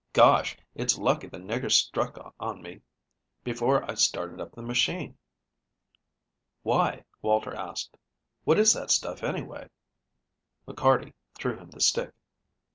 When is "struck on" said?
1.71-2.63